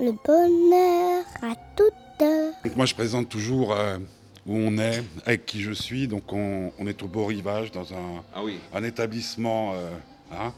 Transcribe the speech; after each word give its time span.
le 0.00 0.12
bonheur 0.24 1.24
à 1.42 1.54
toute 1.76 2.22
heure. 2.22 2.54
Donc 2.64 2.76
moi 2.76 2.86
je 2.86 2.94
présente 2.94 3.28
toujours 3.28 3.72
euh, 3.72 3.98
où 4.46 4.54
on 4.56 4.78
est, 4.78 5.02
avec 5.26 5.46
qui 5.46 5.60
je 5.60 5.72
suis. 5.72 6.08
Donc 6.08 6.32
on, 6.32 6.72
on 6.78 6.86
est 6.86 7.02
au 7.02 7.06
beau 7.08 7.26
rivage 7.26 7.70
dans 7.70 7.92
un, 7.92 8.24
Ah 8.34 8.42
oui. 8.42 8.58
un 8.72 8.82
établissement 8.82 9.74
euh, 9.74 9.90
hein, 10.32 10.52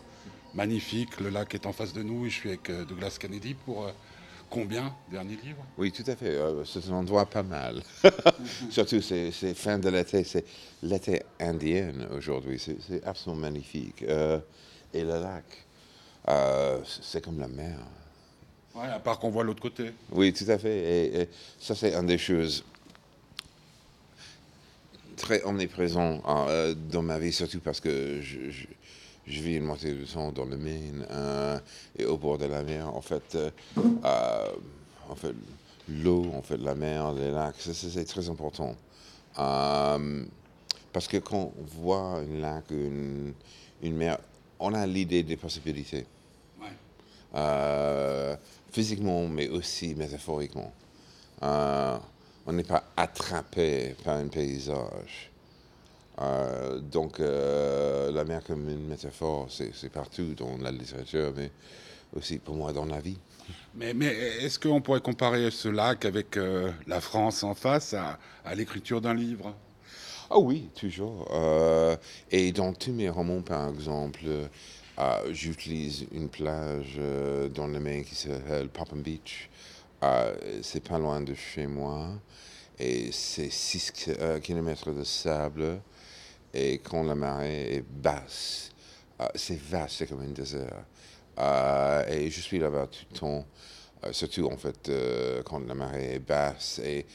magnifique. 0.54 1.20
Le 1.20 1.30
lac 1.30 1.54
est 1.54 1.66
en 1.66 1.72
face 1.72 1.92
de 1.92 2.02
nous 2.02 2.26
et 2.26 2.30
je 2.30 2.34
suis 2.34 2.48
avec 2.50 2.70
euh, 2.70 2.84
Douglas 2.84 3.16
Kennedy 3.18 3.54
pour 3.54 3.84
euh, 3.86 3.90
combien 4.48 4.94
Dernier 5.10 5.36
livre? 5.42 5.64
Oui, 5.76 5.90
tout 5.90 6.04
à 6.06 6.14
fait. 6.14 6.30
Euh, 6.36 6.64
c'est 6.64 6.88
un 6.88 6.94
endroit 6.94 7.26
pas 7.26 7.42
mal. 7.42 7.82
Surtout, 8.70 9.00
c'est 9.02 9.30
c'est 9.32 9.54
fin 9.54 9.78
de 9.78 9.88
l'été. 9.88 10.22
C'est 10.24 10.44
l'été 10.82 11.22
indien 11.40 11.92
aujourd'hui. 12.16 12.58
C'est 12.58 12.76
c'est 12.80 13.04
absolument 13.04 13.42
magnifique. 13.42 14.02
Euh, 14.04 14.38
et 14.94 15.02
le 15.02 15.20
lac, 15.20 15.44
euh, 16.28 16.78
c'est 16.84 17.24
comme 17.24 17.40
la 17.40 17.48
mer. 17.48 17.78
Ouais, 18.74 18.86
à 18.88 18.98
part 18.98 19.18
qu'on 19.18 19.30
voit 19.30 19.44
l'autre 19.44 19.60
côté. 19.62 19.92
Oui, 20.10 20.32
tout 20.32 20.46
à 20.48 20.58
fait. 20.58 20.76
Et, 20.78 21.20
et 21.22 21.28
ça, 21.60 21.74
c'est 21.74 21.94
une 21.94 22.06
des 22.06 22.18
choses 22.18 22.64
très 25.16 25.42
omniprésentes 25.44 26.22
euh, 26.26 26.74
dans 26.90 27.02
ma 27.02 27.18
vie, 27.18 27.32
surtout 27.32 27.60
parce 27.60 27.80
que 27.80 28.20
je, 28.22 28.50
je- 28.50 28.66
je 29.26 29.40
vis 29.40 29.54
une 29.56 29.64
moitié 29.64 29.92
du 29.92 30.04
temps 30.04 30.32
dans 30.32 30.44
le 30.46 30.56
Maine 30.56 31.06
euh, 31.10 31.58
et 31.96 32.04
au 32.06 32.16
bord 32.16 32.38
de 32.38 32.46
la 32.46 32.62
mer. 32.64 32.88
En 32.92 33.00
fait, 33.02 33.22
euh, 33.36 33.50
euh, 34.04 34.48
en 35.08 35.14
fait 35.14 35.32
l'eau, 35.88 36.26
en 36.34 36.42
fait, 36.42 36.56
la 36.56 36.74
mer, 36.74 37.12
les 37.12 37.30
lacs, 37.30 37.54
c'est 37.60 38.04
très 38.04 38.28
important. 38.30 38.74
Parce 39.34 41.06
que 41.08 41.18
quand 41.18 41.52
on 41.58 41.64
voit 41.80 42.18
un 42.20 42.24
lac, 42.40 42.64
une, 42.70 43.32
une 43.82 43.94
mer, 43.96 44.18
on 44.58 44.74
a 44.74 44.86
l'idée 44.86 45.22
des 45.22 45.36
possibilités. 45.36 46.04
Ouais. 46.60 46.66
Euh, 47.34 48.34
physiquement, 48.72 49.28
mais 49.28 49.48
aussi 49.48 49.94
métaphoriquement. 49.94 50.72
Euh, 51.42 51.96
on 52.46 52.52
n'est 52.52 52.64
pas 52.64 52.84
attrapé 52.96 53.94
par 54.02 54.16
un 54.16 54.28
paysage. 54.28 55.30
Euh, 56.20 56.78
donc, 56.80 57.20
euh, 57.20 58.10
la 58.12 58.24
mer 58.24 58.42
comme 58.44 58.68
une 58.68 58.86
métaphore, 58.86 59.48
c'est 59.50 59.90
partout 59.90 60.34
dans 60.34 60.56
la 60.58 60.70
littérature, 60.70 61.32
mais 61.36 61.50
aussi 62.16 62.38
pour 62.38 62.54
moi 62.54 62.72
dans 62.72 62.86
la 62.86 63.00
vie. 63.00 63.18
Mais, 63.74 63.94
mais 63.94 64.06
est-ce 64.40 64.58
qu'on 64.58 64.80
pourrait 64.80 65.00
comparer 65.00 65.50
ce 65.50 65.68
lac 65.68 66.04
avec 66.04 66.38
la 66.86 67.00
France 67.00 67.42
en 67.42 67.54
face 67.54 67.94
à, 67.94 68.18
à 68.44 68.54
l'écriture 68.54 69.00
d'un 69.00 69.14
livre? 69.14 69.54
Ah 70.30 70.38
oui, 70.38 70.68
toujours. 70.74 71.28
Et 72.30 72.52
dans 72.52 72.72
tous 72.72 72.92
mes 72.92 73.08
romans, 73.08 73.42
par 73.42 73.68
exemple, 73.68 74.20
euh, 74.98 75.32
j'utilise 75.32 76.06
une 76.12 76.28
plage 76.28 76.96
euh, 76.98 77.48
dans 77.48 77.66
le 77.66 77.80
Maine 77.80 78.04
qui 78.04 78.14
s'appelle 78.14 78.68
Popham 78.68 79.02
Beach. 79.02 79.48
Euh, 80.02 80.34
c'est 80.62 80.86
pas 80.86 80.98
loin 80.98 81.20
de 81.20 81.34
chez 81.34 81.66
moi. 81.66 82.08
Et 82.78 83.10
c'est 83.12 83.50
6 83.50 83.92
km 84.42 84.92
de 84.92 85.04
sable. 85.04 85.80
Et 86.54 86.78
quand 86.78 87.02
la 87.04 87.14
marée 87.14 87.76
est 87.76 87.84
basse, 87.88 88.70
euh, 89.20 89.26
c'est 89.34 89.58
vaste, 89.58 89.96
c'est 89.98 90.06
comme 90.06 90.20
un 90.20 90.28
désert. 90.28 90.84
Euh, 91.38 92.06
et 92.08 92.30
je 92.30 92.40
suis 92.40 92.58
là-bas 92.58 92.88
tout 92.88 93.06
le 93.10 93.18
temps, 93.18 93.46
euh, 94.04 94.12
surtout 94.12 94.46
en 94.52 94.56
fait 94.58 94.88
euh, 94.88 95.42
quand 95.42 95.66
la 95.66 95.74
marée 95.74 96.14
est 96.14 96.18
basse 96.18 96.78
et 96.84 97.06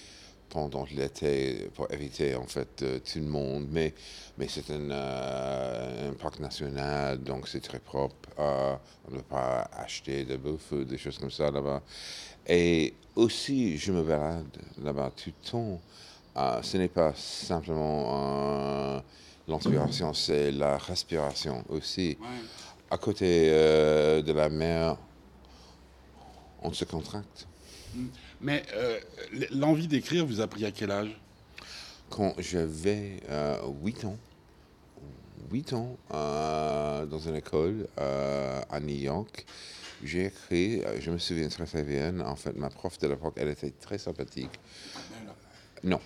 pendant 0.50 0.86
l'été 0.96 1.70
pour 1.76 1.92
éviter 1.92 2.36
en 2.36 2.48
fait 2.48 2.82
euh, 2.82 3.00
tout 3.00 3.20
le 3.20 3.26
monde. 3.26 3.68
Mais, 3.70 3.94
mais 4.38 4.48
c'est 4.48 4.70
euh, 4.72 5.97
un 5.97 5.97
parc 6.28 6.40
national, 6.42 7.24
donc 7.24 7.48
c'est 7.48 7.62
très 7.62 7.80
propre. 7.80 8.30
Euh, 8.38 8.76
on 9.08 9.12
ne 9.12 9.18
peut 9.18 9.24
pas 9.24 9.70
acheter 9.78 10.26
de 10.26 10.36
bouffe 10.36 10.74
ou 10.74 10.84
des 10.84 10.98
choses 10.98 11.18
comme 11.18 11.32
ça 11.32 11.50
là-bas. 11.50 11.82
Et 12.46 12.94
aussi, 13.16 13.78
je 13.78 13.94
me 13.94 14.04
balade 14.04 14.58
là-bas 14.84 15.12
tout 15.16 15.32
le 15.38 15.50
temps. 15.50 15.82
Euh, 16.36 16.62
ce 16.62 16.76
n'est 16.76 16.90
pas 16.90 17.14
simplement 17.16 18.02
euh, 18.10 19.00
l'inspiration, 19.48 20.14
c'est 20.14 20.52
la 20.52 20.78
respiration 20.78 21.64
aussi. 21.70 22.18
À 22.92 22.98
côté 22.98 23.50
de 23.50 24.32
la 24.34 24.50
mer, 24.50 24.98
on 26.62 26.74
se 26.74 26.84
contracte. 26.84 27.48
Mais 28.42 28.64
euh, 28.74 29.00
l'envie 29.52 29.88
d'écrire 29.88 30.26
vous 30.26 30.42
a 30.42 30.48
pris 30.48 30.66
à 30.66 30.72
quel 30.72 30.92
âge? 30.92 31.18
Quand 32.10 32.34
j'avais 32.38 33.22
euh, 33.30 33.60
8 33.84 34.06
ans, 34.06 34.18
8 35.52 35.74
ans, 35.74 35.98
euh, 36.14 37.06
dans 37.06 37.20
une 37.20 37.36
école 37.36 37.88
euh, 38.00 38.62
à 38.70 38.80
New 38.80 38.96
York, 38.96 39.46
j'ai 40.04 40.26
écrit, 40.26 40.82
euh, 40.84 41.00
je 41.00 41.10
me 41.12 41.18
souviens 41.18 41.48
très 41.50 41.84
bien, 41.84 42.20
en 42.22 42.36
fait, 42.36 42.56
ma 42.56 42.70
prof 42.70 42.98
de 43.00 43.08
l'époque, 43.08 43.34
elle 43.38 43.50
était 43.50 43.72
très 43.72 43.98
sympathique. 43.98 44.60
Non, 45.84 46.00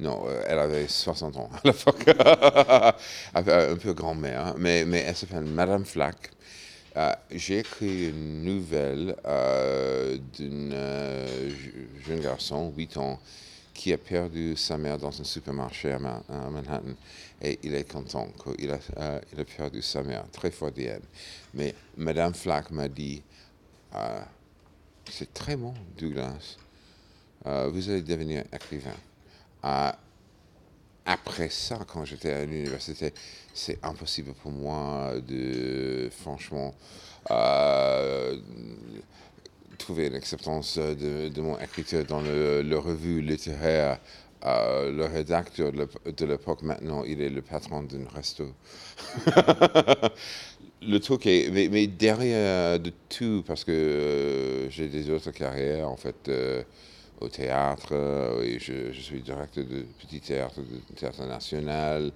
non, 0.00 0.24
elle 0.46 0.58
avait 0.58 0.88
60 0.88 1.36
ans 1.36 1.50
à 1.52 1.60
l'époque, 1.64 2.04
un 3.34 3.76
peu 3.76 3.92
grand-mère, 3.92 4.54
mais, 4.58 4.84
mais 4.84 5.00
elle 5.06 5.16
s'appelle 5.16 5.44
Madame 5.44 5.84
Flack. 5.84 6.30
J'ai 7.30 7.58
écrit 7.58 8.08
une 8.10 8.42
nouvelle 8.44 9.16
euh, 9.26 10.16
d'un 10.38 11.26
je- 11.48 12.02
jeune 12.08 12.20
garçon, 12.20 12.72
8 12.76 12.96
ans, 12.96 13.18
qui 13.76 13.92
a 13.92 13.98
perdu 13.98 14.56
sa 14.56 14.78
mère 14.78 14.96
dans 14.96 15.20
un 15.20 15.24
supermarché 15.24 15.92
à, 15.92 15.98
Ma- 15.98 16.22
à 16.28 16.48
Manhattan. 16.50 16.94
Et 17.42 17.58
il 17.62 17.74
est 17.74 17.84
content 17.84 18.26
qu'il 18.42 18.70
euh, 18.70 19.20
a 19.38 19.44
perdu 19.44 19.82
sa 19.82 20.02
mère, 20.02 20.24
très 20.32 20.50
freudienne. 20.50 21.02
Mais 21.52 21.74
Madame 21.96 22.34
Flack 22.34 22.70
m'a 22.70 22.88
dit, 22.88 23.22
euh, 23.94 24.20
c'est 25.10 25.32
très 25.32 25.56
bon, 25.56 25.74
Douglas. 25.96 26.56
Euh, 27.46 27.68
vous 27.68 27.88
allez 27.90 28.02
devenir 28.02 28.44
écrivain. 28.52 28.96
Après 31.04 31.50
ça, 31.50 31.78
quand 31.86 32.04
j'étais 32.04 32.32
à 32.32 32.44
l'université, 32.44 33.12
c'est 33.54 33.78
impossible 33.84 34.32
pour 34.34 34.50
moi 34.50 35.12
de, 35.20 36.10
franchement, 36.10 36.74
euh, 39.76 39.78
trouver 39.78 40.06
une 40.08 40.14
acceptance 40.14 40.78
de, 40.78 41.28
de 41.28 41.40
mon 41.40 41.58
écriture 41.58 42.04
dans 42.04 42.20
le, 42.20 42.78
revue 42.78 43.20
littéraire. 43.22 43.98
Euh, 44.44 44.92
le 44.92 45.06
rédacteur 45.06 45.72
de 45.72 45.78
l'ép- 45.78 46.16
de 46.16 46.26
l'époque, 46.26 46.62
maintenant, 46.62 47.04
il 47.04 47.20
est 47.22 47.30
le 47.30 47.42
patron 47.42 47.82
d'un 47.82 48.06
resto. 48.14 48.46
le 50.82 50.98
truc 51.00 51.26
est, 51.26 51.50
mais, 51.52 51.68
mais 51.70 51.86
derrière 51.86 52.78
de 52.78 52.92
tout, 53.08 53.42
parce 53.46 53.64
que 53.64 53.72
euh, 53.72 54.70
j'ai 54.70 54.88
des 54.88 55.10
autres 55.10 55.30
carrières, 55.30 55.88
en 55.90 55.96
fait, 55.96 56.28
euh, 56.28 56.62
au 57.20 57.28
théâtre, 57.28 57.88
euh, 57.92 58.58
je, 58.60 58.92
je 58.92 59.00
suis 59.00 59.22
directeur 59.22 59.64
de 59.64 59.86
petit 60.00 60.20
théâtre, 60.20 60.60
de 60.60 60.94
théâtre 60.96 61.24
national. 61.26 62.12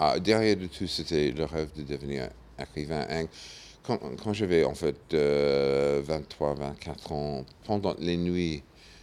Ah, 0.00 0.18
derrière 0.20 0.56
de 0.56 0.66
tout, 0.66 0.86
c'était 0.88 1.30
le 1.32 1.44
rêve 1.44 1.70
de 1.76 1.82
devenir 1.84 2.28
écrivain. 2.60 3.06
Quand, 3.82 3.98
quand 4.22 4.32
j'avais 4.32 4.64
en 4.64 4.74
fait 4.74 4.96
euh, 5.12 6.02
23, 6.04 6.54
24 6.54 7.12
ans, 7.12 7.44
pendant 7.64 7.94
les 7.98 8.16
nuits, 8.16 8.62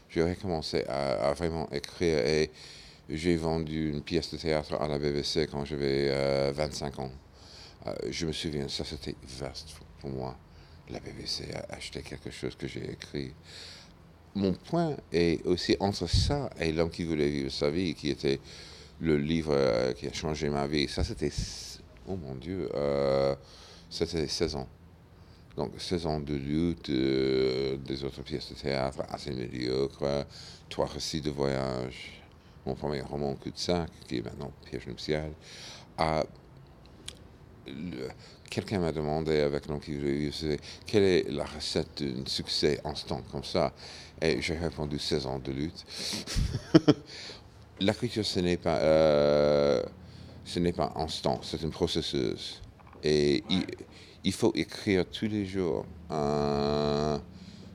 j'ai 0.09 0.23
recommencé 0.23 0.85
à, 0.88 1.34
vraiment 1.34 1.69
écrire 1.72 2.19
et 2.19 2.50
j'ai 3.09 3.35
vendu 3.35 3.90
une 3.90 4.01
pièce 4.01 4.31
de 4.31 4.38
théâtre 4.38 4.75
à 4.75 4.88
la 4.88 4.97
BBC 4.97 5.47
quand 5.51 5.66
j'avais 5.66 6.07
euh, 6.09 6.51
25 6.56 7.00
ans. 7.00 7.12
Euh, 7.88 7.94
je 8.09 8.25
me 8.25 8.31
souviens, 8.31 8.67
ça 8.69 8.85
c'était 8.85 9.16
vaste 9.40 9.75
pour 10.00 10.12
moi. 10.12 10.38
La 10.90 11.00
BBC 11.00 11.46
a 11.53 11.75
acheté 11.75 12.01
quelque 12.01 12.31
chose 12.31 12.56
que 12.56 12.67
j'ai 12.67 12.90
écrit. 12.91 13.34
Mon 14.35 14.53
point 14.53 14.96
est 15.11 15.46
aussi 15.46 15.75
entre 15.79 16.07
ça 16.07 16.50
et 16.59 16.72
L'homme 16.72 16.90
qui 16.90 17.03
voulait 17.03 17.29
vivre 17.29 17.51
sa 17.51 17.69
vie, 17.69 17.94
qui 17.96 18.09
était 18.09 18.40
le 19.01 19.17
livre 19.17 19.53
euh, 19.53 19.91
qui 19.91 20.07
a 20.07 20.13
changé 20.13 20.50
ma 20.50 20.67
vie. 20.67 20.88
Ça 20.88 21.03
c'était, 21.03 21.31
oh 22.07 22.16
mon 22.16 22.35
Dieu, 22.35 22.69
euh, 23.90 24.06
c'était 24.06 24.28
16 24.28 24.56
ans. 24.56 24.68
Donc 25.58 25.72
16 25.78 26.06
ans 26.06 26.20
de 26.20 26.36
lutte, 26.36 26.90
euh, 26.90 27.78
des 27.78 28.03
autres 28.03 28.22
pièces 28.22 28.50
de 28.50 28.56
théâtre 28.56 29.03
assez 29.09 29.32
médiocres, 29.32 30.26
trois 30.70 30.86
récits 30.86 31.22
de 31.22 31.32
voyage, 31.32 32.22
mon 32.66 32.76
premier 32.76 33.02
roman 33.02 33.36
Coup 33.36 33.50
de 33.50 33.58
sac, 33.58 33.90
qui 34.08 34.18
est 34.18 34.22
maintenant 34.22 34.52
Piège 34.66 34.88
nuptial. 34.88 35.32
Ah, 35.97 36.24
Quelqu'un 38.50 38.80
m'a 38.80 38.91
demandé 38.91 39.41
avec 39.41 39.66
c'est, 40.34 40.59
quelle 40.88 41.03
est 41.03 41.30
la 41.30 41.46
recette 41.46 42.02
d'un 42.02 42.26
succès 42.26 42.80
instant 42.84 43.22
comme 43.32 43.44
ça? 43.44 43.74
Et 44.20 44.41
j'ai 44.41 44.58
répondu 44.58 44.97
16 44.97 45.28
ans 45.28 45.38
de 45.40 45.52
lutte. 45.52 45.86
L'écriture, 47.80 48.26
ce 48.26 48.40
n'est 48.40 48.58
pas, 48.58 48.78
euh, 48.78 49.84
pas 50.76 50.94
instant, 50.96 51.40
c'est 51.44 51.64
un 51.64 51.70
processus. 51.70 52.59
Et 53.03 53.43
il, 54.23 54.34
faut 54.34 54.51
écrire 54.55 55.05
tous 55.09 55.28
les 55.28 55.46
jours 55.46 55.85
euh, 56.11 57.17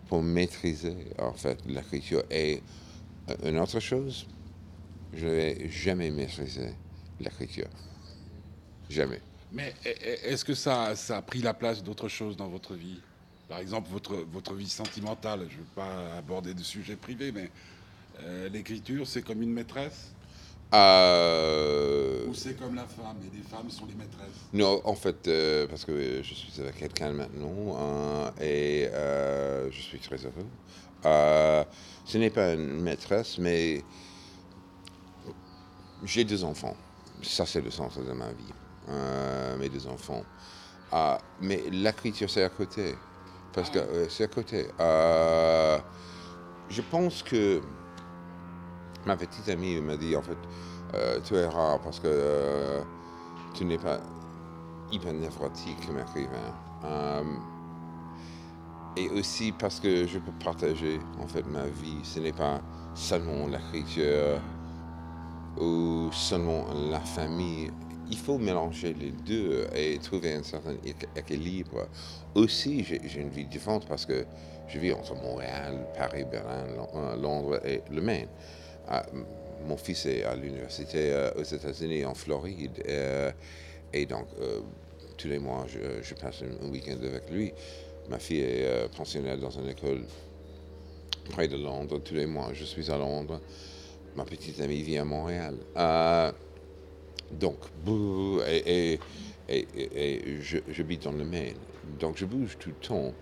pour 0.09 0.23
maîtriser 0.23 0.97
en 1.19 1.33
fait 1.33 1.59
l'écriture. 1.67 2.23
Et 2.31 2.61
euh, 3.31 3.51
une 3.51 3.59
autre 3.59 3.81
chose, 3.81 4.27
je 5.13 5.27
n'ai 5.27 5.71
jamais 5.71 6.11
maîtrisé 6.11 6.75
l'écriture. 7.21 7.69
Jamais. 8.91 9.21
Mais 9.53 9.73
e- 9.87 9.89
e- 9.89 10.19
est-ce 10.25 10.45
que 10.45 10.55
ça, 10.55 10.95
ça 10.97 11.19
a 11.19 11.23
pris 11.23 11.41
la 11.41 11.55
place 11.55 11.83
d'autres 11.83 12.09
choses 12.09 12.37
dans 12.37 12.49
votre 12.49 12.75
vie? 12.75 13.01
Par 13.49 13.59
exemple, 13.59 13.89
votre, 13.91 14.17
votre 14.17 14.55
vie 14.55 14.69
sentimentale, 14.69 15.47
je 15.49 15.55
ne 15.55 15.61
veux 15.61 15.69
pas 15.75 16.17
aborder 16.17 16.55
de 16.55 16.63
sujets 16.63 16.97
privés, 16.97 17.31
mais 17.31 17.51
euh, 18.21 18.49
l'écriture, 18.49 19.07
c'est 19.07 19.23
comme 19.23 19.43
une 19.43 19.53
maîtresse? 19.53 20.13
Euh, 20.73 22.27
Ou 22.27 22.35
c'est 22.35 22.55
comme 22.59 22.75
la 22.75 22.85
femme, 22.87 23.17
et 23.23 23.37
les 23.37 23.43
femmes 23.43 23.71
sont 23.71 23.87
les 23.87 23.95
maîtresses 23.95 24.49
Non, 24.53 24.81
en 24.85 24.95
fait, 24.95 25.29
euh, 25.29 25.67
parce 25.69 25.85
que 25.85 26.23
je 26.23 26.35
suis 26.35 26.61
avec 26.61 26.77
quelqu'un 26.77 27.13
maintenant 27.13 27.77
euh, 27.79 28.31
et 28.41 28.89
euh, 28.93 29.71
je 29.71 29.81
suis 29.81 29.99
très 30.01 30.17
heureux. 30.17 31.67
Ce 32.07 32.19
n'est 32.19 32.31
pas 32.31 32.55
une 32.55 32.81
maîtresse, 32.81 33.39
mais 33.39 33.85
j'ai 36.05 36.25
deux 36.25 36.43
enfants. 36.45 36.77
Ça, 37.23 37.47
c'est 37.47 37.61
le 37.61 37.71
sens 37.71 37.97
de 37.99 38.13
ma 38.13 38.29
vie. 38.33 38.53
Mes 39.59 39.69
deux 39.69 39.87
enfants. 39.87 40.25
Ah, 40.91 41.19
mais 41.41 41.63
l'écriture, 41.71 42.29
c'est 42.31 42.43
à 42.45 42.49
côté. 42.49 42.95
Parce 43.53 43.71
que 43.71 43.79
euh, 43.79 44.09
c'est 44.09 44.25
à 44.25 44.29
côté. 44.29 44.67
Je 46.69 46.81
pense 46.83 47.23
que 47.23 47.61
ma 49.07 49.17
petite 49.17 49.49
amie 49.49 49.81
m'a 49.81 49.97
dit, 49.97 50.17
en 50.17 50.23
fait, 50.23 50.39
euh, 50.95 51.21
tu 51.25 51.35
es 51.37 51.47
rare 51.47 51.81
parce 51.81 52.01
que 52.01 52.07
euh, 52.09 52.83
tu 53.55 53.65
n'es 53.65 53.79
pas 53.79 54.01
hyper 54.93 55.13
névrotique 55.13 55.87
comme 55.87 55.99
écrivain. 55.99 56.55
Euh, 56.85 57.23
et 58.97 59.11
aussi 59.11 59.53
parce 59.53 59.81
que 59.81 60.07
je 60.07 60.19
peux 60.19 60.33
partager 60.33 61.01
en 61.19 61.27
fait 61.27 61.45
ma 61.47 61.67
vie. 61.67 62.01
Ce 62.05 62.21
n'est 62.21 62.33
pas 62.33 62.61
seulement 62.95 63.47
l'écriture 63.49 64.41
ou 65.57 66.11
seulement 66.13 66.67
la 66.91 67.01
famille. 67.01 67.71
Il 68.11 68.19
faut 68.19 68.39
mélanger 68.39 68.93
les 68.95 69.13
deux 69.13 69.67
et 69.75 69.99
trouver 69.99 70.35
un 70.35 70.43
certain 70.43 70.75
équ- 70.85 71.09
équilibre. 71.17 71.89
Aussi, 72.35 72.85
j'ai 72.85 73.21
une 73.21 73.31
vie 73.31 73.47
différente 73.47 73.87
parce 73.89 74.05
que 74.05 74.27
je 74.67 74.79
vis 74.79 74.93
entre 74.93 75.15
Montréal, 75.15 75.87
Paris, 75.97 76.25
Berlin, 76.25 76.67
Lon- 76.77 77.17
Londres 77.17 77.61
et 77.65 77.83
le 77.91 78.03
Maine. 78.03 78.29
Ah, 78.89 79.05
mon 79.67 79.77
fils 79.77 80.07
est 80.07 80.25
à 80.25 80.35
l'université 80.37 81.13
euh, 81.13 81.31
aux 81.37 81.43
États-Unis, 81.43 82.05
en 82.05 82.15
Floride. 82.15 82.83
euh, 82.89 83.33
et 83.93 84.07
donc, 84.07 84.27
euh, 84.41 84.61
tous 85.17 85.29
les 85.29 85.39
mois, 85.39 85.67
je, 85.69 86.03
je 86.03 86.15
passe 86.15 86.43
un, 86.43 86.69
week-end 86.71 86.97
avec 87.03 87.31
lui. 87.31 87.53
Ma 88.09 88.19
fille 88.19 88.41
est 88.41 88.89
pensionnaire 88.97 89.39
dans 89.39 89.51
une 89.51 89.69
école 89.69 90.03
près 91.31 91.49
de 91.49 91.57
Londres. 91.57 92.01
Tous 92.05 92.15
les 92.15 92.27
mois, 92.27 92.51
je 92.53 92.65
suis 92.65 92.91
à 92.91 92.99
Londres. 92.99 93.41
Ma 94.17 94.25
petite 94.25 94.61
amie 94.61 94.83
vit 94.83 94.99
à 94.99 95.05
Montréal. 95.05 95.57
Donc, 97.31 97.57
bouh, 97.85 98.41
et, 98.47 98.99
et, 99.49 99.67
et 99.95 100.41
je, 100.43 100.59
j'habite 100.69 101.05
dans 101.05 101.13
le 101.13 101.25
Maine. 101.25 101.55
Donc, 101.99 102.19
je 102.19 102.27
bouge 102.27 102.59
tout 102.59 102.71
le 102.71 102.87
temps. 102.87 103.15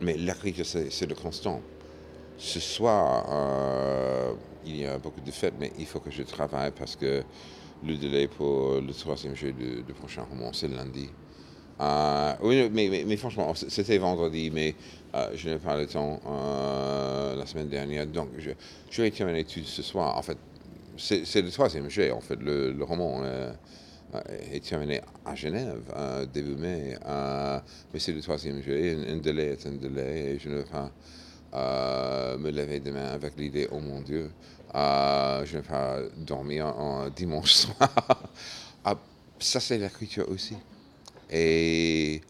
Mais 0.00 0.16
c'est, 0.64 0.90
c'est 0.90 1.06
le 1.06 1.14
constant. 1.14 1.60
Ce 2.40 2.58
soir, 2.58 3.26
euh, 3.30 4.32
il 4.64 4.78
y 4.78 4.86
a 4.86 4.96
beaucoup 4.96 5.20
de 5.20 5.30
fêtes, 5.30 5.52
mais 5.60 5.72
il 5.78 5.84
faut 5.84 6.00
que 6.00 6.10
je 6.10 6.22
travaille 6.22 6.70
parce 6.70 6.96
que 6.96 7.22
le 7.86 7.96
délai 7.96 8.28
pour 8.28 8.80
le 8.80 8.94
troisième 8.94 9.36
jeu 9.36 9.52
du, 9.52 9.92
prochain 9.92 10.22
roman, 10.22 10.50
c'est 10.54 10.68
lundi. 10.68 11.10
Euh, 11.82 12.32
oui, 12.42 12.70
mais, 12.72 13.16
franchement, 13.18 13.52
c'était 13.54 13.98
vendredi, 13.98 14.50
mais 14.50 14.74
euh, 15.14 15.32
je 15.34 15.50
n'ai 15.50 15.58
pas 15.58 15.76
le 15.76 15.86
temps 15.86 16.18
la 17.36 17.44
semaine 17.44 17.68
dernière. 17.68 18.06
Donc, 18.06 18.30
je, 18.38 18.52
je 18.90 19.02
vais 19.02 19.10
terminer 19.10 19.44
tout 19.44 19.60
ce 19.62 19.82
soir. 19.82 20.16
En 20.16 20.22
fait, 20.22 20.38
c'est 20.96 21.42
le 21.42 21.50
troisième 21.50 21.90
jet, 21.90 22.10
en 22.10 22.20
fait. 22.20 22.36
Le, 22.40 22.74
roman 22.82 23.22
est 24.50 24.66
terminé 24.66 25.02
à 25.26 25.34
Genève, 25.34 25.82
début 26.32 26.56
mai. 26.56 26.96
mais 27.92 28.00
c'est 28.00 28.12
le 28.12 28.22
troisième 28.22 28.62
jet. 28.62 28.94
Un, 28.94 29.12
un 29.12 29.16
délai 29.18 29.48
est 29.48 29.66
un 29.66 29.72
délai 29.72 30.32
et 30.32 30.38
je 30.38 30.48
ne 30.48 30.56
vais 30.56 30.64
pas 30.64 30.90
euh, 31.54 32.38
me 32.38 32.50
lever 32.50 32.80
demain 32.80 33.06
avec 33.06 33.36
l'idée, 33.36 33.68
oh 33.72 33.80
mon 33.80 34.00
Dieu, 34.00 34.30
euh, 34.74 35.44
je 35.44 35.56
ne 35.56 35.62
vais 35.62 35.68
pas 35.68 35.98
dormir 36.16 36.66
en 36.66 37.08
dimanche 37.08 37.52
soir. 37.54 37.90
Ah, 38.84 38.96
ça, 39.38 39.58
c'est 39.60 39.78
l'écriture 39.78 40.28
aussi. 40.28 40.56
Et 41.30 42.20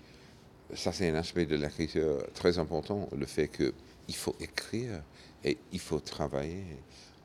ça, 0.75 0.93
c'est 0.93 1.11
un 1.11 1.15
aspect 1.17 1.47
de 1.47 1.57
l'écriture 1.57 2.19
très 2.35 2.59
important, 2.59 3.09
le 3.17 3.27
fait 3.27 3.49
qu'il 3.49 4.15
faut 4.15 4.37
écrire 4.41 5.03
et 5.45 5.59
il 5.73 5.81
faut 5.81 6.01
travailler. 6.01 6.65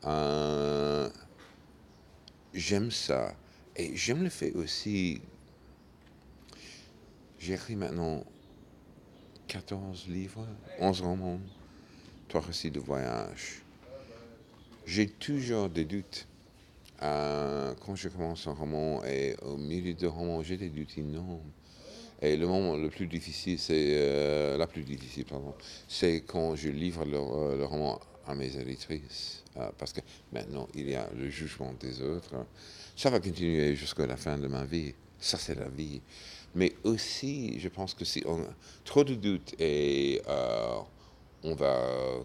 Euh, 0.05 1.09
j'aime 2.53 2.91
ça. 2.91 3.33
Et 3.75 3.95
j'aime 3.95 4.23
le 4.23 4.29
fait 4.29 4.51
aussi. 4.53 5.21
J'écris 7.39 7.75
maintenant 7.75 8.23
14 9.47 10.07
livres, 10.07 10.47
11 10.79 11.01
romans, 11.01 11.39
3 12.27 12.41
récits 12.41 12.71
de 12.71 12.79
voyage. 12.79 13.61
J'ai 14.85 15.07
toujours 15.07 15.69
des 15.69 15.85
doutes. 15.85 16.27
Euh, 17.01 17.73
quand 17.85 17.95
je 17.95 18.07
commence 18.09 18.47
un 18.47 18.53
roman 18.53 19.03
et 19.03 19.35
au 19.41 19.57
milieu 19.57 19.93
de 19.93 20.07
roman, 20.07 20.43
j'ai 20.43 20.57
des 20.57 20.69
doutes 20.69 20.97
énormes. 20.97 21.51
Et 22.21 22.37
le 22.37 22.47
moment 22.47 22.75
le 22.77 22.89
plus 22.89 23.07
difficile, 23.07 23.59
c'est 23.59 23.93
euh, 23.97 24.57
la 24.57 24.67
plus 24.67 24.83
difficile, 24.83 25.25
c'est 25.87 26.23
quand 26.25 26.55
je 26.55 26.69
livre 26.69 27.03
le, 27.03 27.17
euh, 27.17 27.65
roman 27.65 27.99
à 28.25 28.33
mes 28.33 28.55
éditrices, 28.57 29.43
parce 29.77 29.93
que 29.93 29.99
maintenant 30.31 30.67
il 30.73 30.89
y 30.89 30.95
a 30.95 31.07
le 31.15 31.29
jugement 31.29 31.73
des 31.79 32.01
autres. 32.01 32.33
Ça 32.95 33.09
va 33.09 33.19
continuer 33.19 33.75
jusqu'à 33.75 34.07
la 34.07 34.17
fin 34.17 34.37
de 34.37 34.47
ma 34.47 34.63
vie. 34.63 34.93
Ça, 35.19 35.37
c'est 35.37 35.55
la 35.55 35.67
vie. 35.67 36.01
Mais 36.55 36.73
aussi, 36.83 37.59
je 37.59 37.67
pense 37.67 37.93
que 37.93 38.05
si 38.05 38.23
on 38.25 38.41
a 38.41 38.53
trop 38.85 39.03
de 39.03 39.15
doutes 39.15 39.53
et 39.59 40.21
on 41.45 41.55
va 41.55 41.79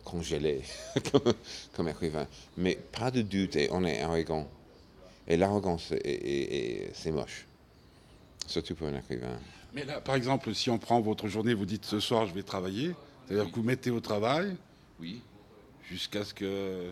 congeler 0.05 0.63
comme, 1.13 1.33
comme 1.77 1.89
écrivain, 1.89 2.27
mais 2.57 2.77
pas 2.77 3.11
de 3.11 3.23
doute 3.23 3.57
et 3.57 3.69
on 3.71 3.85
est 3.85 4.01
arrogant. 4.01 4.49
Et 5.29 5.37
l'arrogance, 5.37 5.93
est- 5.93 6.01
est- 6.05 6.55
est- 6.57 6.91
c'est 6.95 7.11
moche, 7.13 7.47
surtout 8.47 8.75
pour 8.75 8.89
un 8.89 8.97
écrivain. 8.99 9.39
Mais 9.75 9.85
là, 9.85 10.01
par 10.01 10.15
exemple, 10.17 10.53
si 10.55 10.71
on 10.71 10.79
prend 10.79 11.01
votre 11.01 11.29
journée, 11.29 11.55
vous 11.55 11.67
dites 11.67 11.85
ce 11.85 12.01
soir 12.01 12.27
je 12.27 12.35
vais 12.35 12.43
travailler, 12.43 12.95
c'est-à-dire 13.29 13.51
que 13.51 13.57
vous 13.57 13.63
mettez 13.63 13.91
au 13.91 14.01
travail 14.01 14.57
Oui. 14.99 15.21
jusqu'à 15.89 16.25
ce 16.25 16.35
que 16.35 16.91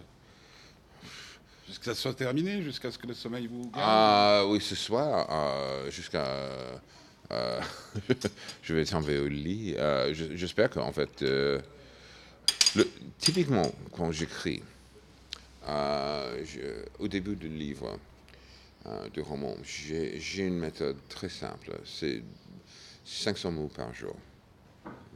jusqu'à 1.67 1.75
ce 1.75 1.79
que 1.81 1.85
ça 1.87 1.95
soit 1.95 2.15
terminé, 2.15 2.63
jusqu'à 2.63 2.91
ce 2.91 2.99
que 2.99 3.07
le 3.07 3.15
sommeil 3.15 3.47
vous 3.47 3.63
gagne. 3.63 3.73
Ah 3.85 4.45
oui, 4.47 4.61
ce 4.61 4.75
soir, 4.77 5.27
euh, 5.31 5.91
jusqu'à. 5.91 6.27
euh, 7.33 7.61
je 8.63 8.75
vais 8.75 8.85
tomber 8.85 9.19
au 9.19 9.27
lit. 9.29 9.75
Euh, 9.77 10.15
je- 10.15 10.37
J'espère 10.37 10.71
qu'en 10.71 10.93
fait. 10.93 11.23
Typiquement, 13.19 13.71
quand 13.93 14.13
j'écris, 14.13 14.63
euh, 15.69 16.45
au 16.99 17.09
début 17.09 17.37
du 17.37 17.49
livre, 17.49 17.99
euh, 18.87 19.09
du 19.11 19.21
roman, 19.21 19.55
j'ai 19.63 20.47
une 20.47 20.59
méthode 20.59 20.97
très 21.09 21.29
simple. 21.29 21.79
C'est 21.85 22.23
500 23.05 23.53
mots 23.53 23.71
par 23.75 23.93
jour. 23.95 24.17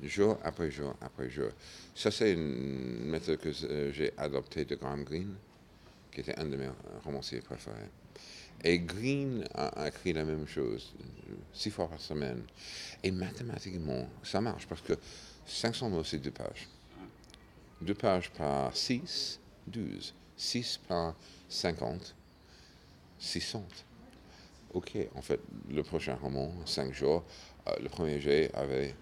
Jour 0.02 0.38
après 0.42 0.70
jour 0.70 0.96
après 1.00 1.30
jour. 1.30 1.50
Ça, 1.94 2.10
c'est 2.10 2.32
une 2.32 3.04
méthode 3.04 3.38
que 3.38 3.50
euh, 3.64 3.92
j'ai 3.92 4.12
adoptée 4.18 4.64
de 4.64 4.74
Graham 4.74 5.04
Greene, 5.04 5.34
qui 6.10 6.20
était 6.20 6.38
un 6.38 6.44
de 6.44 6.56
mes 6.56 6.68
romanciers 7.04 7.40
préférés. 7.40 7.90
Et 8.64 8.78
Green 8.78 9.44
a, 9.54 9.68
a 9.68 9.88
écrit 9.88 10.12
la 10.12 10.24
même 10.24 10.46
chose, 10.46 10.92
six 11.52 11.70
fois 11.70 11.88
par 11.88 12.00
semaine. 12.00 12.42
Et 13.02 13.10
mathématiquement, 13.10 14.08
ça 14.22 14.40
marche 14.40 14.66
parce 14.66 14.82
que 14.82 14.92
500 15.46 15.90
mots, 15.90 16.04
c'est 16.04 16.18
deux 16.18 16.30
pages. 16.30 16.68
Deux 17.82 17.94
pages 17.94 18.30
par 18.30 18.76
6, 18.76 19.40
12. 19.66 20.14
6 20.36 20.80
par 20.86 21.16
50, 21.48 22.14
600. 23.18 23.64
Ok, 24.72 24.96
en 25.16 25.20
fait, 25.20 25.40
le 25.68 25.82
prochain 25.82 26.14
roman, 26.14 26.52
5 26.64 26.94
jours, 26.94 27.24
euh, 27.66 27.72
le 27.82 27.88
premier 27.88 28.20
jet 28.20 28.52
avait 28.54 28.94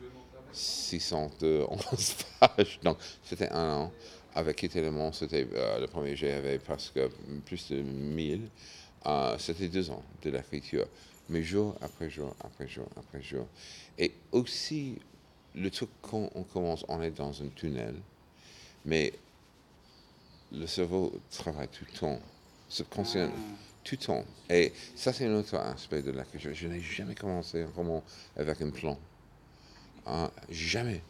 611 0.54 2.16
pages. 2.40 2.80
Donc, 2.82 2.96
c'était 3.22 3.50
un 3.50 3.75
an. 3.75 3.92
Avec 4.34 4.62
Monde, 4.76 5.14
c'était, 5.14 5.46
euh, 5.52 5.80
le 5.80 5.87
premier 5.87 6.16
jet 6.16 6.32
avait 6.32 6.58
presque 6.58 7.00
plus 7.44 7.70
de 7.72 7.82
1000. 7.82 8.49
Euh, 9.06 9.37
c'était 9.38 9.68
deux 9.68 9.90
ans 9.90 10.02
de 10.22 10.30
l'écriture. 10.30 10.87
Mais 11.28 11.42
jour 11.42 11.76
après 11.82 12.08
jour, 12.08 12.34
après 12.40 12.66
jour, 12.66 12.88
après 12.96 13.20
jour. 13.20 13.46
Et 13.99 14.14
aussi, 14.32 14.99
le 15.54 15.70
truc, 15.70 15.90
quand 16.00 16.30
on 16.34 16.44
commence, 16.44 16.84
on 16.88 17.02
est 17.02 17.10
dans 17.10 17.42
un 17.42 17.49
tunnel, 17.49 17.94
mais 18.84 19.12
le 20.52 20.66
cerveau 20.66 21.12
travaille 21.30 21.68
tout 21.68 21.84
le 21.92 21.99
temps, 21.99 22.20
subconscient 22.68 23.30
tout 23.84 23.96
le 23.99 24.04
temps. 24.06 24.25
Et 24.49 24.72
ça, 24.94 25.12
c'est 25.12 25.26
un 25.26 25.34
autre 25.34 25.56
aspect 25.56 26.02
de 26.02 26.10
l'écriture. 26.10 26.52
Je 26.54 26.68
n'ai 26.68 26.80
jamais 26.80 27.14
commencé 27.14 27.62
un 27.62 27.70
roman 27.75 28.02
avec 28.37 28.60
un 28.60 28.70
plan. 28.70 28.99
Ah, 30.06 30.30
jamais. 30.49 31.02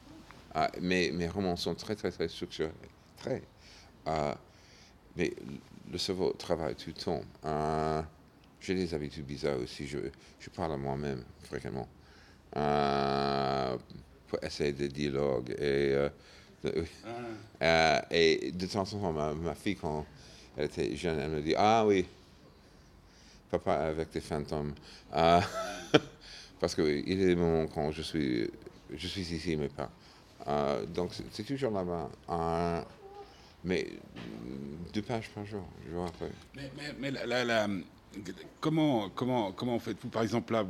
Ah, 0.55 0.71
mes, 0.81 1.11
mes 1.13 1.29
romans 1.29 1.57
sont 1.57 1.75
très, 1.75 1.95
très, 1.97 2.11
très 2.11 2.29
structurés. 2.29 2.73
Très. 3.17 3.43
Ah, 4.07 4.37
mais 5.17 5.33
le 5.91 5.99
cerveau 5.99 6.33
travaille 6.33 6.75
tout 6.75 6.91
le 6.91 7.03
temps. 7.03 7.23
Ah, 7.43 8.05
J'ai 8.61 8.75
des 8.75 8.95
habitudes 8.95 9.27
bizarres 9.27 9.59
aussi. 9.59 9.87
Je, 9.87 9.99
je 10.39 10.51
parle 10.51 10.73
à 10.73 10.77
moi-même 10.77 11.25
fréquemment. 11.43 11.89
Ah, 12.55 13.77
pour 14.29 14.43
essayer 14.43 14.73
de 14.73 14.87
dialogue. 14.87 15.51
Et, 15.51 15.93
euh, 15.95 16.09
Ah. 17.61 18.05
et 18.11 18.53
de 18.53 18.67
temps 18.67 18.83
en 18.83 18.85
temps, 18.85 19.13
ma, 19.13 19.55
fille, 19.55 19.77
quand 19.77 20.07
elle 20.57 20.67
était 20.67 20.95
jeune, 20.97 21.19
elle 21.19 21.31
me 21.31 21.41
dit 21.41 21.55
Ah 21.57 21.85
oui, 21.87 22.07
papa 23.51 23.75
avec 23.75 24.11
des 24.11 24.21
fantômes. 24.21 24.75
Euh, 25.15 25.41
parce 26.61 26.75
qu'il 26.75 27.09
y 27.09 27.23
a 27.23 27.27
des 27.27 27.37
moments 27.37 27.67
quand 27.67 27.91
je 27.93 28.03
suis, 28.03 28.51
je 28.95 29.07
suis 29.07 29.23
ici, 29.23 29.57
mais 29.57 29.69
pas. 29.69 29.91
Euh, 30.47 30.87
donc 30.87 31.13
c'est- 31.33 31.43
toujours 31.45 31.73
là-bas. 31.73 32.11
Euh, 32.31 32.83
mais 33.65 33.87
deux 34.93 35.03
pages 35.03 35.29
par 35.31 35.45
jour, 35.45 35.65
je 35.87 35.95
vois. 35.95 36.11
Mais, 36.57 36.71
mais- 36.99 37.11
mais 37.11 37.11
comment, 38.61 39.09
comment, 39.11 39.53
comment 39.53 39.79
faites-vous? 39.79 40.09
Par 40.09 40.23
exemple, 40.23 40.53
là, 40.53 40.65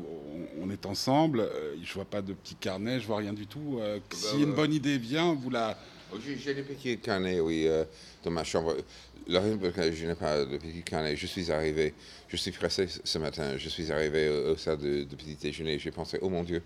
on, 0.59 0.67
on 0.67 0.71
est 0.71 0.87
ensemble, 0.87 1.41
euh, 1.41 1.75
je 1.83 1.93
vois 1.95 2.05
pas 2.05 2.23
de 2.23 2.33
petit 2.33 2.55
carnet, 2.55 3.01
je 3.01 3.07
vois 3.07 3.19
rien 3.19 3.33
du 3.33 3.47
tout. 3.47 3.79
Euh, 3.81 3.99
si 4.13 4.37
bah, 4.39 4.43
une 4.45 4.53
bonne 4.55 4.73
idée 4.73 4.99
vient, 4.99 5.35
vous 5.35 5.51
la. 5.51 5.77
Oh, 6.13 6.17
J'ai 6.25 6.55
des 6.55 6.63
petits 6.63 6.99
carnets, 6.99 7.41
oui, 7.41 7.67
euh, 7.67 7.85
dans 8.25 8.31
ma 8.31 8.45
chambre. 8.45 8.77
La 9.29 9.41
raison 9.41 9.59
pour 9.59 9.67
laquelle 9.67 9.95
je 9.95 10.07
n'ai 10.07 10.15
pas 10.15 10.45
de 10.45 10.57
petits 10.57 10.83
carnets, 10.83 11.15
je 11.17 11.27
suis 11.27 11.53
arrivé, 11.53 11.95
je 12.29 12.37
suis 12.37 12.51
pressé 12.51 12.89
ce- 12.89 12.99
ce 13.05 13.19
matin, 13.19 13.57
je 13.59 13.69
suis 13.69 13.93
arrivé 13.93 14.29
au, 14.29 14.53
au 14.53 14.57
stade 14.57 14.81
de, 14.81 15.05
de 15.05 15.15
petit 15.15 15.37
déjeuner, 15.37 15.79
j'ai 15.79 15.93
pensé, 15.93 16.19
oh 16.21 16.29
mon 16.29 16.43
Dieu, 16.43 16.63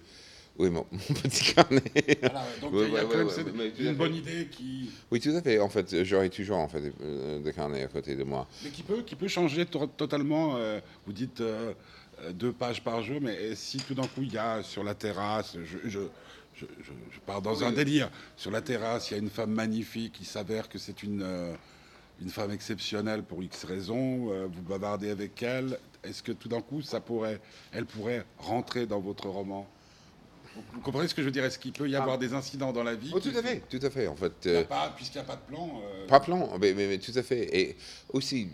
oui, 0.58 0.70
mon, 0.70 0.86
mon 0.92 0.98
petit 0.98 1.54
carnet. 1.54 1.82
Voilà, 2.20 2.56
donc 2.60 2.72
Ouais, 2.72 2.86
il 2.88 2.92
y 2.92 2.98
a 2.98 3.04
ouais, 3.04 3.06
quand 3.06 3.18
même 3.18 3.28
ouais, 3.28 3.34
une 3.78 3.94
bonne 3.96 4.14
idée 4.14 4.48
qui, 4.48 4.90
Oui, 5.10 5.20
tout 5.20 5.30
à 5.30 5.42
fait. 5.42 5.58
En 5.60 5.68
fait, 5.68 6.04
j'aurai 6.04 6.30
toujours 6.30 6.58
en 6.58 6.68
fait, 6.68 6.80
des, 6.80 6.92
euh, 7.02 7.40
des 7.40 7.52
carnets 7.52 7.82
à 7.84 7.88
côté 7.88 8.16
de 8.16 8.24
moi. 8.24 8.46
mais 8.60 8.70
qui, 8.70 8.82
peut, 8.82 9.02
qui 9.02 9.16
peut 9.16 9.28
changer 9.28 9.66
to- 9.66 9.86
totalement. 9.86 10.56
euh, 10.56 10.80
vous 11.06 11.12
dites 11.12 11.40
euh, 11.40 11.74
deux 12.32 12.52
pages 12.52 12.82
par 12.82 13.02
jour, 13.02 13.20
mais 13.20 13.54
si 13.54 13.82
tout 13.82 13.94
d'un 13.94 14.06
coup 14.08 14.22
il 14.22 14.32
y 14.32 14.38
a 14.38 14.62
sur 14.62 14.84
la 14.84 14.94
terrasse, 14.94 15.56
je, 15.64 15.78
je, 15.88 16.00
je, 16.54 16.66
je- 16.82 17.20
pars 17.26 17.42
dans 17.42 17.56
Oui. 17.56 17.64
un 17.64 17.72
délire, 17.72 18.10
sur 18.36 18.50
la 18.50 18.62
terrasse, 18.62 19.10
il 19.10 19.14
y 19.14 19.16
a 19.16 19.20
une 19.20 19.30
femme 19.30 19.50
magnifique, 19.50 20.16
il 20.20 20.26
s'avère 20.26 20.68
que 20.68 20.78
c'est 20.78 21.02
une, 21.02 21.22
euh, 21.22 21.54
une 22.22 22.30
femme 22.30 22.50
exceptionnelle 22.52 23.22
pour 23.24 23.42
X 23.42 23.64
raisons, 23.64 24.26
vous 24.48 24.62
bavardez 24.62 25.10
avec 25.10 25.42
elle, 25.42 25.78
est-ce 26.04 26.22
que 26.22 26.32
tout 26.32 26.48
d'un 26.48 26.60
coup 26.62 26.82
ça 26.82 27.00
pourrait, 27.00 27.40
elle 27.72 27.86
pourrait 27.86 28.26
rentrer 28.38 28.86
dans 28.86 29.00
votre 29.00 29.28
roman? 29.28 29.68
Vous, 30.54 30.80
comprenez 30.80 31.08
ce 31.08 31.14
que 31.14 31.22
je 31.22 31.26
veux 31.26 31.32
dire? 31.32 31.44
Est-ce 31.44 31.58
qu'il 31.58 31.72
peut 31.72 31.88
y 31.88 31.96
avoir 31.96 32.18
des 32.18 32.32
incidents 32.34 32.72
dans 32.72 32.82
la 32.84 32.94
vie 32.94 33.10
Oh, 33.14 33.20
tout 33.20 33.30
à 33.36 33.42
fait, 33.42 33.62
tout 33.68 33.80
à 33.84 33.90
fait. 33.90 34.06
En 34.06 34.16
fait, 34.16 34.32
euh, 34.46 34.64
pas- 34.64 34.92
Puisqu'il 34.96 35.18
n'y 35.18 35.24
a 35.24 35.26
pas 35.26 35.36
de 35.36 35.42
plan. 35.42 35.80
euh, 35.84 36.06
Pas 36.06 36.20
plan, 36.20 36.56
mais, 36.60 36.72
mais- 36.74 36.86
mais 36.86 36.98
tout 36.98 37.12
à 37.16 37.22
fait. 37.22 37.48
Et 37.56 37.76
aussi, 38.12 38.48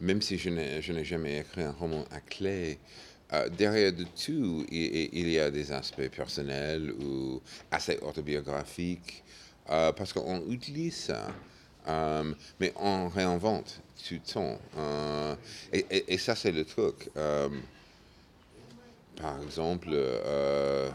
même 0.00 0.20
si 0.20 0.38
je 0.38 0.50
n'ai 0.50 1.04
jamais 1.04 1.38
écrit 1.40 1.62
un 1.62 1.72
roman 1.72 2.04
à 2.10 2.20
clé, 2.20 2.78
euh, 3.32 3.48
derrière 3.48 3.92
de 3.92 4.04
tout, 4.04 4.66
il, 4.70 5.28
y 5.30 5.38
a 5.38 5.50
des 5.50 5.72
aspects 5.72 6.08
personnels 6.08 6.92
ou 6.92 7.40
assez 7.70 7.98
autobiographiques, 8.02 9.22
euh, 9.70 9.92
parce 9.92 10.12
qu'on 10.12 10.42
utilise 10.50 10.96
ça, 10.96 11.28
mais 12.60 12.72
on 12.76 13.08
réinvente 13.08 13.80
tout 14.06 14.14
le 14.14 14.32
temps. 14.32 14.58
et, 15.72 15.86
et- 15.90 16.14
et 16.14 16.18
ça, 16.18 16.34
c'est 16.34 16.52
le 16.52 16.64
truc. 16.64 17.08
Par 19.22 19.40
exemple, 19.40 19.90
euh, 19.92 20.90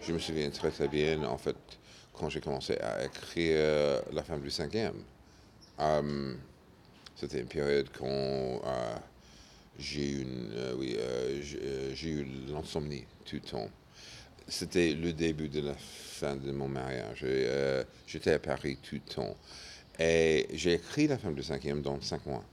je 0.00 0.12
me 0.14 0.18
souviens 0.18 0.48
très 0.48 0.70
très 0.70 0.88
bien, 0.88 1.22
en 1.24 1.36
fait, 1.36 1.56
quand 2.14 2.30
j'ai 2.30 2.40
commencé 2.40 2.78
à 2.78 3.04
écrire 3.04 3.56
euh, 3.58 4.00
La 4.12 4.24
femme 4.24 4.40
du 4.40 4.50
cinquième. 4.50 5.02
Euh, 5.78 6.34
C'était 7.16 7.40
une 7.40 7.48
période 7.48 7.88
quand 7.96 8.62
j'ai 9.78 10.10
eu, 10.10 10.26
oui, 10.78 10.96
eu 12.02 12.26
l'insomnie 12.48 13.04
tout 13.26 13.36
le 13.36 13.42
temps. 13.42 13.68
C'était 14.48 14.92
le 14.92 15.12
début 15.12 15.48
de 15.48 15.60
la 15.60 15.74
fin 15.74 16.36
de 16.36 16.50
mon 16.50 16.68
mariage. 16.68 17.26
J'étais 18.06 18.32
à 18.32 18.38
Paris 18.38 18.78
tout 18.82 18.94
le 18.94 19.14
temps. 19.14 19.36
Et 19.98 20.48
j'ai 20.54 20.74
écrit 20.74 21.08
La 21.08 21.18
femme 21.18 21.34
du 21.34 21.42
cinquième 21.42 21.82
dans 21.82 22.00
cinq 22.00 22.24
mois. 22.26 22.44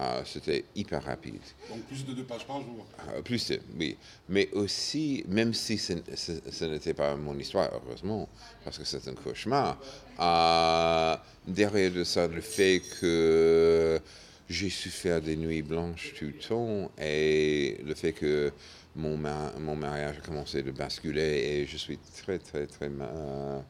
Euh, 0.00 0.22
C'était 0.24 0.64
hyper 0.76 1.02
rapide. 1.02 1.40
Donc 1.68 1.84
plus 1.86 2.04
de 2.06 2.12
deux 2.12 2.24
pages 2.24 2.46
par 2.46 2.60
jour. 2.62 2.86
Euh, 3.16 3.22
plus, 3.22 3.48
de- 3.48 3.60
oui. 3.78 3.98
Mais 4.28 4.48
aussi, 4.52 5.24
même 5.26 5.52
si 5.54 5.76
ce, 5.76 5.94
ce- 6.14 6.40
ce 6.50 6.64
n'était 6.66 6.94
pas 6.94 7.16
mon 7.16 7.36
histoire, 7.38 7.68
heureusement, 7.74 8.28
parce 8.64 8.78
que 8.78 8.84
c'est 8.84 9.08
un 9.08 9.14
cauchemar, 9.14 9.80
euh, 10.20 11.16
derrière 11.46 11.90
de 11.92 12.04
ça, 12.04 12.28
le 12.28 12.40
fait 12.40 12.80
que 13.00 14.00
j'ai 14.48 14.70
su 14.70 14.90
faire 14.90 15.20
des 15.20 15.36
nuits 15.36 15.62
blanches 15.62 16.14
tout 16.16 16.26
le 16.26 16.32
temps 16.34 16.90
et 16.98 17.78
le 17.84 17.94
fait 17.94 18.12
que 18.12 18.52
mon, 18.94 19.16
ma- 19.16 19.52
mon 19.58 19.74
mariage 19.76 20.18
a 20.18 20.20
commencé 20.20 20.62
de 20.62 20.70
basculer 20.70 21.20
et 21.62 21.66
je 21.66 21.76
suis 21.76 21.98
très, 21.98 22.38
très, 22.38 22.66
très... 22.68 22.88
euh, 22.88 23.60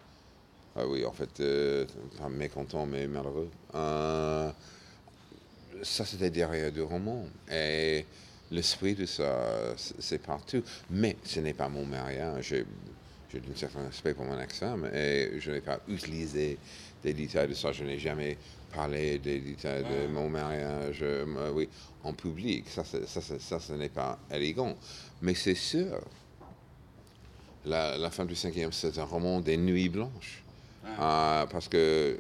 ah 0.77 0.87
oui, 0.87 1.05
en 1.05 1.13
fait, 1.13 1.41
euh, 1.41 1.87
pas 2.19 2.29
mécontent, 2.29 2.87
mais 2.87 3.07
malheureux. 3.09 3.51
Ça, 5.83 6.05
c'était 6.05 6.31
derrière 6.31 6.73
du 6.73 6.83
roman. 6.83 7.25
Et 7.51 8.05
l'esprit 8.51 8.95
de 8.95 9.07
ça, 9.07 9.75
c'est 9.77 10.19
partout. 10.23 10.63
Mais 10.91 11.17
ce 11.25 11.41
n'est 11.41 11.55
pas 11.55 11.69
mon 11.69 11.85
mariage. 11.85 12.55
J'ai 13.31 13.39
un 13.39 13.57
certain 13.57 13.85
respect 13.87 14.15
pour 14.15 14.25
mon 14.25 14.41
ex-femme 14.41 14.89
et 14.95 15.33
je 15.39 15.51
n'ai 15.51 15.61
pas 15.61 15.81
utilisé 15.87 16.57
des 17.03 17.13
détails 17.13 17.49
de 17.49 17.55
ça. 17.55 17.73
Je 17.73 17.85
n'ai 17.85 17.99
jamais 17.99 18.39
parlé 18.73 19.19
des 19.19 19.39
détails 19.41 19.85
de 19.85 20.07
mon 20.11 20.29
mariage 20.31 21.01
euh, 21.03 21.51
oui, 21.53 21.69
en 22.05 22.13
public. 22.15 22.65
Ça, 22.71 22.85
ça, 22.85 23.21
c'est- 23.21 23.39
ça, 23.41 23.61
ce 23.61 23.73
n'est 23.75 23.91
pas 23.91 24.19
élégant. 24.31 24.75
Mais 25.21 25.35
c'est 25.35 25.55
sûr, 25.55 26.01
la, 27.67 27.99
la 27.99 28.11
fin 28.11 28.25
du 28.25 28.35
cinquième, 28.35 28.73
c'est 28.73 28.99
un 28.99 29.05
roman 29.05 29.41
des 29.41 29.57
nuits 29.57 29.89
blanches. 29.91 30.43
Ah, 30.99 31.47
parce 31.51 31.69
que 31.69 32.19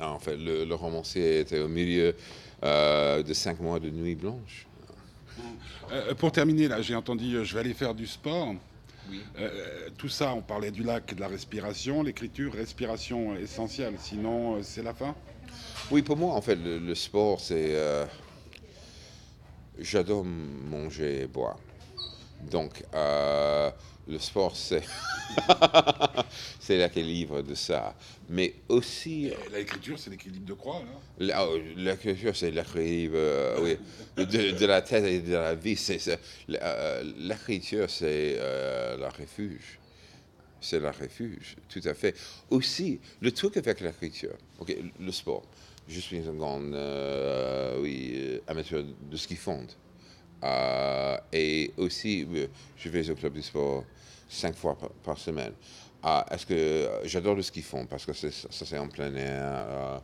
en 0.00 0.18
fait, 0.18 0.36
le, 0.36 0.64
le 0.64 0.74
romancier 0.74 1.40
était 1.40 1.60
au 1.60 1.68
milieu 1.68 2.14
euh, 2.62 3.22
de 3.22 3.32
cinq 3.34 3.60
mois 3.60 3.78
de 3.78 3.90
nuit 3.90 4.14
blanche. 4.14 4.66
Euh, 5.92 6.14
pour 6.14 6.32
terminer, 6.32 6.68
là, 6.68 6.82
j'ai 6.82 6.94
entendu, 6.94 7.36
euh, 7.36 7.44
je 7.44 7.54
vais 7.54 7.60
aller 7.60 7.74
faire 7.74 7.94
du 7.94 8.06
sport. 8.06 8.54
Oui. 9.08 9.22
Euh, 9.38 9.88
tout 9.96 10.08
ça, 10.08 10.32
on 10.34 10.42
parlait 10.42 10.70
du 10.70 10.82
lac 10.82 11.12
et 11.12 11.14
de 11.14 11.20
la 11.20 11.28
respiration. 11.28 12.02
L'écriture, 12.02 12.52
respiration 12.54 13.34
euh, 13.34 13.40
essentielle. 13.40 13.94
Sinon, 13.98 14.56
euh, 14.56 14.60
c'est 14.62 14.82
la 14.82 14.94
fin? 14.94 15.14
Oui, 15.90 16.02
pour 16.02 16.16
moi, 16.16 16.34
en 16.34 16.40
fait, 16.40 16.56
le, 16.56 16.78
le 16.78 16.94
sport, 16.94 17.40
c'est... 17.40 17.74
euh, 17.74 18.04
J'adore 19.78 20.24
manger 20.24 21.20
et 21.20 21.26
boire. 21.26 21.58
Donc, 22.50 22.82
euh, 22.94 23.70
le 24.08 24.18
sport, 24.18 24.54
c'est... 24.56 24.82
c'est 26.60 26.76
l'équilibre 26.78 27.42
de 27.42 27.54
ça. 27.54 27.94
Mais 28.28 28.54
aussi... 28.68 29.30
L'écriture, 29.52 29.98
c'est 29.98 30.10
l'équilibre 30.10 30.46
de 30.46 30.54
croix. 30.54 30.82
La- 31.18 31.46
oh, 31.48 31.58
L'écriture, 31.76 32.34
c'est 32.36 32.50
l'équilibre 32.50 33.14
euh, 33.16 33.58
oui, 33.60 34.24
de, 34.24 34.52
de 34.58 34.66
la 34.66 34.82
tête 34.82 35.04
et 35.04 35.20
de 35.20 35.32
la 35.32 35.54
vie. 35.54 35.76
C'est, 35.76 35.98
c'est- 35.98 36.18
la- 36.48 36.62
euh, 36.64 37.12
l'écriture, 37.18 37.90
c'est 37.90 38.36
euh, 38.38 38.96
le 38.96 39.06
refuge. 39.06 39.78
C'est 40.60 40.80
le 40.80 40.88
refuge, 40.88 41.56
tout 41.68 41.82
à 41.84 41.94
fait. 41.94 42.14
Aussi, 42.50 42.98
le 43.20 43.30
truc 43.30 43.56
avec 43.56 43.80
l'écriture, 43.80 44.34
ok, 44.58 44.74
le 44.98 45.12
sport. 45.12 45.42
Je 45.88 46.00
suis 46.00 46.18
un 46.18 46.32
grand 46.32 46.60
euh, 46.72 47.78
oui, 47.80 48.40
amateur 48.48 48.82
de 48.82 49.16
ski 49.16 49.36
fond. 49.36 49.64
Et 51.32 51.70
aussi, 51.76 52.26
je 52.76 52.88
vais 52.88 53.08
au 53.10 53.14
club 53.14 53.34
du 53.34 53.42
sport 53.42 53.84
cinq 54.28 54.54
fois 54.56 54.76
par, 55.04 55.18
semaine. 55.18 55.52
Ah, 56.02 56.24
est-ce 56.30 56.46
que 56.46 56.54
euh, 56.54 57.06
j'adore 57.06 57.34
le 57.34 57.42
ski 57.42 57.62
fond 57.62 57.86
parce 57.86 58.04
que 58.04 58.12
ça, 58.12 58.28
c'est 58.50 58.78
en 58.78 58.88
plein 58.88 59.14
air, 59.14 59.42
euh, 59.42 59.98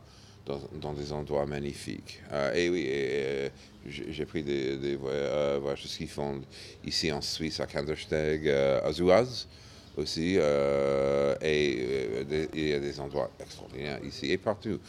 dans, 0.81 0.93
des 0.93 1.13
endroits 1.13 1.45
magnifiques. 1.45 2.21
Euh, 2.31 2.53
et 2.53 2.69
oui, 2.69 3.51
j'ai 3.87 4.25
pris 4.25 4.43
des, 4.43 4.77
des 4.77 4.95
voy- 4.95 5.59
voyages 5.61 5.83
de 5.83 5.87
ski 5.87 6.07
fond 6.07 6.41
ici 6.85 7.11
en 7.11 7.21
Suisse, 7.21 7.59
à 7.59 7.67
Kandersteg, 7.67 8.49
à 8.49 8.91
Zouaz 8.91 9.47
aussi. 9.95 10.35
et 10.35 12.25
il 12.53 12.67
y 12.67 12.73
a 12.73 12.79
des 12.79 12.99
endroits 12.99 13.29
extraordinaires 13.39 13.99
ici 14.03 14.31
et 14.31 14.37
partout. 14.37 14.79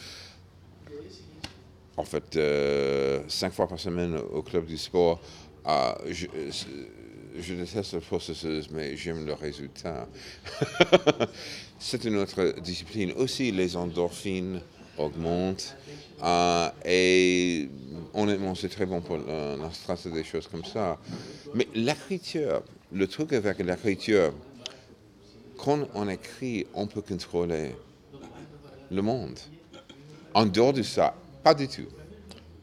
En 1.96 2.04
fait, 2.04 2.36
cinq 3.28 3.52
fois 3.52 3.68
par 3.68 3.78
semaine 3.78 4.16
au 4.32 4.42
club 4.42 4.66
du 4.66 4.76
sport. 4.78 5.20
ah, 5.64 5.96
je 7.38 7.54
déteste 7.54 7.94
le 7.94 8.00
processus, 8.00 8.70
mais 8.70 8.96
j'aime 8.96 9.26
le 9.26 9.34
résultat. 9.34 10.08
C'est 11.78 12.04
une 12.04 12.16
autre 12.16 12.54
discipline. 12.60 13.12
Aussi, 13.12 13.50
les 13.50 13.76
endorphines 13.76 14.60
augmentent. 14.96 15.76
ah, 16.22 16.72
et 16.84 17.68
honnêtement, 18.14 18.54
c'est 18.54 18.68
très 18.68 18.86
bon 18.86 19.00
pour 19.00 19.18
euh, 19.28 19.56
la 19.56 20.10
des 20.10 20.24
choses 20.24 20.46
comme 20.46 20.64
ça. 20.64 20.98
Mais 21.54 21.66
l'écriture, 21.74 22.62
le 22.92 23.06
truc 23.08 23.32
avec 23.32 23.58
l'écriture, 23.58 24.32
quand 25.58 25.88
on 25.94 26.08
écrit, 26.08 26.66
on 26.74 26.86
peut 26.86 27.02
contrôler 27.02 27.74
le 28.90 29.02
monde. 29.02 29.38
En 30.32 30.46
dehors 30.46 30.72
de 30.72 30.82
ça, 30.82 31.14
pas 31.42 31.54
du 31.54 31.68
tout. 31.68 31.88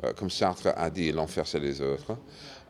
euh, 0.03 0.13
comme 0.13 0.29
Sartre 0.29 0.69
a 0.75 0.89
dit, 0.89 1.11
l'enfer 1.11 1.45
c'est 1.45 1.59
les 1.59 1.81
autres, 1.81 2.17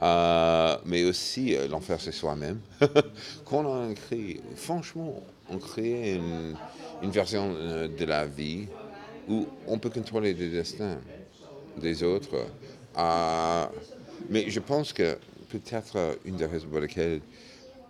euh, 0.01 0.77
mais 0.86 1.03
aussi 1.03 1.55
euh, 1.55 1.67
l'enfer 1.67 2.00
c'est 2.01 2.12
soi-même. 2.12 2.60
Quand 3.46 3.65
on 3.65 3.91
écrit, 3.91 4.41
franchement, 4.55 5.22
on 5.50 5.60
crée 5.60 6.15
une, 6.15 7.12
version 7.12 7.53
euh, 7.55 7.88
de 7.88 8.05
la 8.05 8.25
vie 8.25 8.67
où 9.27 9.48
on 9.67 9.77
peut 9.77 9.91
contrôler 9.91 10.34
le 10.34 10.50
destin 10.50 10.98
des 11.77 12.03
autres. 12.03 12.48
Mais 14.29 14.50
je 14.50 14.60
pense 14.60 14.91
que 14.91 15.17
peut-être 15.50 16.17
une 16.25 16.36
des 16.36 16.46
raisons 16.46 16.67
pour 16.67 16.79
lesquelles 16.79 17.22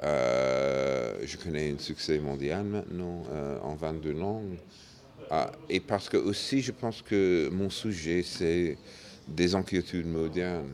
je 0.01 1.37
connais 1.37 1.71
un 1.71 1.79
succès 1.79 2.19
mondial 2.19 2.63
maintenant 2.63 3.23
en 3.63 3.75
22 3.75 4.11
langues, 4.11 4.57
et 5.69 5.79
parce 5.79 6.09
que 6.09 6.17
aussi 6.17 6.61
je 6.61 6.71
pense 6.71 7.01
que 7.01 7.49
mon 7.51 7.69
sujet 7.69 8.23
c'est 8.23 8.77
des 9.27 9.55
inquiétudes 9.55 10.07
modernes. 10.07 10.73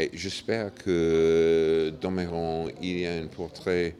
Et 0.00 0.10
j'espère 0.14 0.72
que 0.74 1.92
dans 2.00 2.12
mes 2.12 2.24
rangs, 2.26 2.68
il 2.80 3.00
y 3.00 3.06
a 3.06 3.14
un 3.14 3.26
portrait 3.26 3.96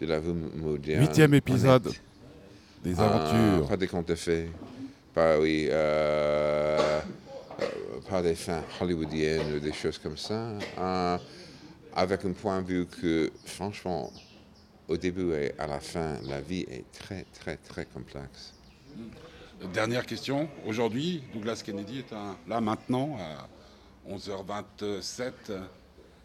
de 0.00 0.06
la 0.06 0.20
vie 0.20 0.32
moderne. 0.32 1.00
Huitième 1.04 1.34
épisode 1.34 1.88
honnête. 1.88 2.00
des 2.84 2.94
Ah, 2.98 3.06
aventures. 3.06 3.66
pas 3.68 3.76
des 3.76 3.88
contes 3.88 4.06
de 4.08 4.14
fées. 4.14 4.48
Pas, 5.12 5.40
oui, 5.40 5.66
euh, 5.68 7.00
euh, 7.60 7.64
pas 8.08 8.22
des 8.22 8.36
fins 8.36 8.62
hollywoodiennes 8.80 9.56
ou 9.56 9.58
des 9.58 9.72
choses 9.72 9.98
comme 9.98 10.16
ça. 10.16 10.52
Euh, 10.78 11.18
avec 11.96 12.24
un 12.24 12.32
point 12.32 12.62
de 12.62 12.66
vue 12.68 12.86
que, 12.86 13.32
franchement, 13.44 14.12
au 14.86 14.96
début 14.96 15.32
et 15.32 15.52
à 15.58 15.66
la 15.66 15.80
fin, 15.80 16.14
la 16.28 16.40
vie 16.40 16.64
est 16.70 16.84
très, 16.92 17.26
très, 17.40 17.56
très 17.56 17.86
complexe. 17.86 18.54
Dernière 19.74 20.06
question. 20.06 20.48
Aujourd'hui, 20.64 21.24
Douglas 21.34 21.60
Kennedy 21.66 21.98
est 21.98 22.12
un, 22.12 22.36
là 22.48 22.60
maintenant, 22.60 23.16
à 23.18 23.48
11h27 24.10 25.32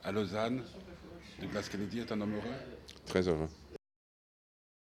à 0.04 0.12
Lausanne. 0.12 0.64
Douglas 1.40 1.68
Kennedy 1.72 2.00
est 2.00 2.12
un 2.12 2.22
homme 2.22 2.34
heureux? 2.34 2.56
Très 3.06 3.28
heureux. 3.28 3.48